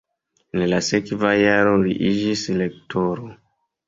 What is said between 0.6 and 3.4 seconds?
la sekva jaro li iĝis lektoro.